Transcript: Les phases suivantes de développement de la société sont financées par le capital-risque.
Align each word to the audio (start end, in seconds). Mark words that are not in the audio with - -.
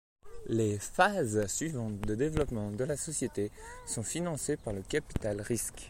Les 0.47 0.79
phases 0.79 1.45
suivantes 1.45 2.01
de 2.01 2.15
développement 2.15 2.71
de 2.71 2.83
la 2.83 2.97
société 2.97 3.51
sont 3.85 4.01
financées 4.01 4.57
par 4.57 4.73
le 4.73 4.81
capital-risque. 4.81 5.75